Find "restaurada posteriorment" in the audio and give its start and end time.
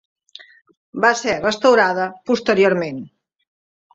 1.43-3.03